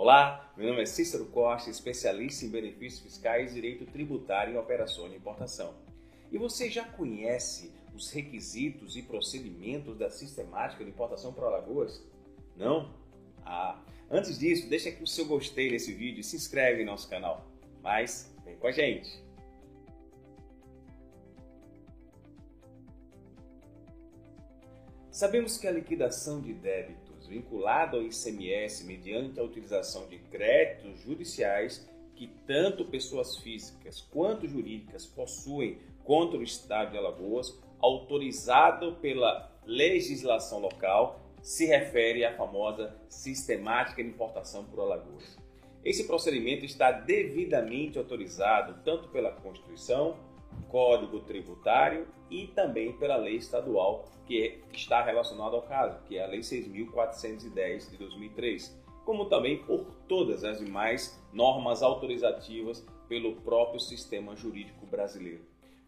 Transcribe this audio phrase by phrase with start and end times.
[0.00, 5.10] Olá, meu nome é Cícero Costa, especialista em benefícios fiscais e direito tributário em operações
[5.10, 5.74] de importação.
[6.30, 12.00] E você já conhece os requisitos e procedimentos da sistemática de importação para Alagoas?
[12.56, 12.94] Não?
[13.44, 17.10] Ah, antes disso, deixa aqui o seu gostei nesse vídeo e se inscreve em nosso
[17.10, 17.44] canal.
[17.82, 19.20] Mas vem com a gente!
[25.10, 31.88] Sabemos que a liquidação de débito vinculado ao ICMS mediante a utilização de créditos judiciais
[32.16, 40.58] que tanto pessoas físicas quanto jurídicas possuem contra o Estado de Alagoas, autorizado pela legislação
[40.58, 45.38] local, se refere à famosa sistemática de importação por Alagoas.
[45.84, 50.16] Esse procedimento está devidamente autorizado tanto pela Constituição
[50.68, 56.26] Código Tributário e também pela lei estadual que está relacionada ao caso, que é a
[56.26, 64.36] Lei 6.410 de 2003, como também por todas as demais normas autorizativas pelo próprio sistema
[64.36, 65.40] jurídico brasileiro,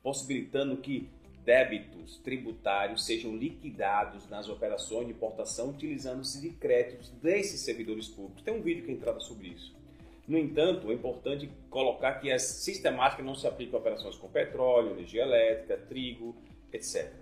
[0.03, 1.11] possibilitando que
[1.45, 8.43] débitos tributários sejam liquidados nas operações de importação utilizando-se de créditos desses servidores públicos.
[8.43, 9.75] Tem um vídeo que entrada sobre isso.
[10.31, 14.93] No entanto, é importante colocar que as sistemáticas não se aplicam a operações com petróleo,
[14.93, 16.37] energia elétrica, trigo,
[16.73, 17.13] etc.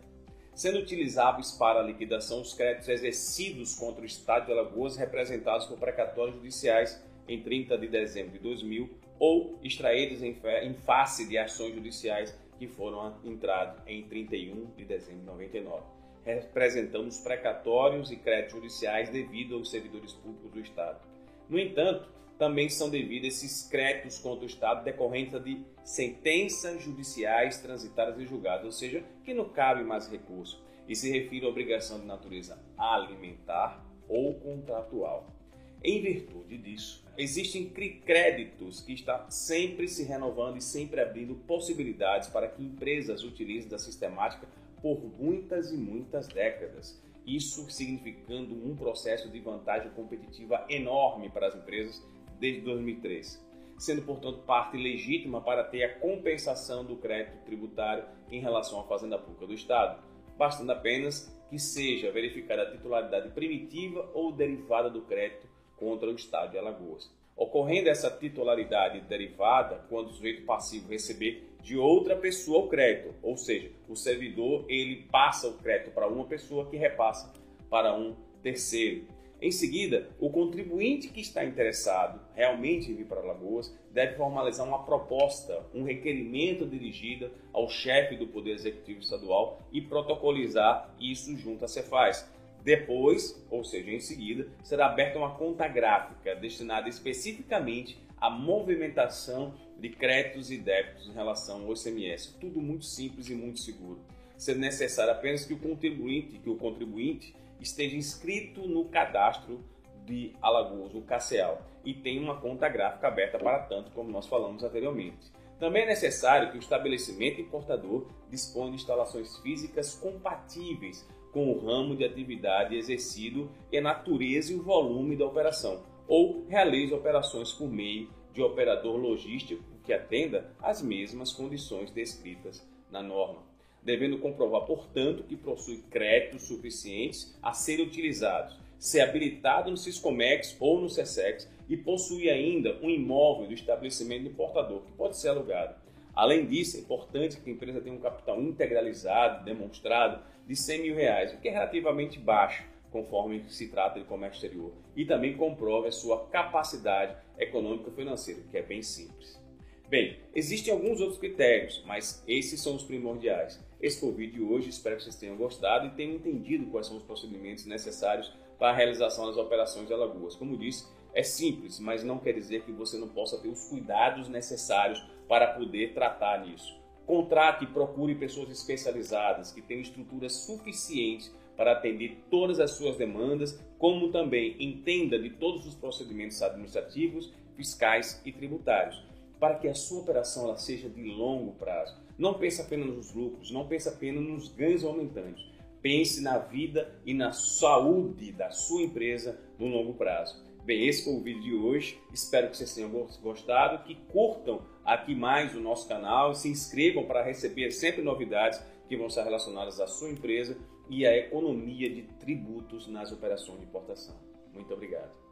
[0.55, 5.79] Sendo utilizáveis para a liquidação os créditos exercidos contra o Estado de Alagoas representados por
[5.79, 12.39] precatórios judiciais em 30 de dezembro de 2000 ou extraídos em face de ações judiciais
[12.59, 15.83] que foram entradas em 31 de dezembro de 99,
[16.27, 21.01] representando os precatórios e créditos judiciais devido aos servidores públicos do Estado.
[21.49, 28.19] No entanto, também são devidos esses créditos contra o Estado decorrentes de sentenças judiciais transitadas
[28.19, 32.07] e julgadas, ou seja, que não cabe mais recurso, e se refere à obrigação de
[32.07, 35.35] natureza alimentar ou contratual.
[35.83, 42.49] Em virtude disso, existem créditos que estão sempre se renovando e sempre abrindo possibilidades para
[42.49, 44.49] que empresas utilizem da sistemática
[44.81, 47.01] por muitas e muitas décadas.
[47.27, 52.03] Isso significando um processo de vantagem competitiva enorme para as empresas
[52.39, 53.45] desde 2003,
[53.79, 59.19] sendo, portanto, parte legítima para ter a compensação do crédito tributário em relação à Fazenda
[59.19, 60.03] Pública do Estado,
[60.37, 66.51] bastando apenas que seja verificada a titularidade primitiva ou derivada do crédito contra o Estado
[66.51, 67.11] de Alagoas.
[67.37, 73.37] Ocorrendo essa titularidade derivada quando o sujeito passivo receber de outra pessoa o crédito, ou
[73.37, 77.33] seja, o servidor ele passa o crédito para uma pessoa que repassa
[77.71, 79.07] para um terceiro.
[79.41, 84.83] Em seguida, o contribuinte que está interessado realmente em vir para Alagoas deve formalizar uma
[84.83, 91.69] proposta, um requerimento dirigido ao chefe do Poder Executivo Estadual e protocolizar isso junto à
[91.69, 92.29] Cefaz.
[92.65, 99.89] Depois, ou seja, em seguida, será aberta uma conta gráfica destinada especificamente à movimentação de
[99.91, 102.35] créditos e débitos em relação ao ICMS.
[102.41, 104.01] Tudo muito simples e muito seguro.
[104.39, 109.65] Sendo necessário apenas que o contribuinte, que o contribuinte esteja inscrito no cadastro
[110.07, 114.63] de Alagoas, o CACEAL, e tenha uma conta gráfica aberta para tanto, como nós falamos
[114.63, 115.33] anteriormente.
[115.59, 121.97] Também é necessário que o estabelecimento importador disponha de instalações físicas compatíveis com o ramo
[121.97, 127.69] de atividade exercido e a natureza e o volume da operação, ou realize operações por
[127.69, 133.48] meio de operador logístico que atenda às mesmas condições descritas na norma
[133.89, 140.79] devendo comprovar, portanto, que possui créditos suficientes a serem utilizados, ser habilitado no Siscomex ou
[140.79, 145.75] no SESEX e possui ainda um imóvel do estabelecimento do importador, que pode ser alugado.
[146.15, 150.95] Além disso, é importante que a empresa tenha um capital integralizado, demonstrado, de 100 mil
[150.95, 155.89] reais, o que é relativamente baixo, conforme se trata de comércio exterior, e também comprove
[155.89, 159.41] a sua capacidade econômica financeira, que é bem simples.
[159.89, 163.67] Bem, existem alguns outros critérios, mas esses são os primordiais.
[163.81, 166.89] Esse foi o vídeo de hoje, espero que vocês tenham gostado e tenham entendido quais
[166.89, 170.35] são os procedimentos necessários para a realização das operações de Alagoas.
[170.35, 174.29] Como disse, é simples, mas não quer dizer que você não possa ter os cuidados
[174.29, 176.77] necessários para poder tratar nisso.
[177.07, 183.63] Contrate e procure pessoas especializadas que tenham estruturas suficientes para atender todas as suas demandas,
[183.79, 189.07] como também entenda de todos os procedimentos administrativos, fiscais e tributários
[189.39, 192.08] para que a sua operação seja de longo prazo.
[192.19, 195.47] Não pense apenas nos lucros, não pense apenas nos ganhos aumentantes.
[195.81, 200.45] Pense na vida e na saúde da sua empresa no longo prazo.
[200.65, 201.99] Bem, esse foi o vídeo de hoje.
[202.13, 202.91] Espero que vocês tenham
[203.23, 208.97] gostado, que curtam aqui mais o nosso canal, se inscrevam para receber sempre novidades que
[208.97, 210.59] vão estar relacionadas à sua empresa
[210.91, 214.17] e à economia de tributos nas operações de importação.
[214.53, 215.28] Muito obrigado.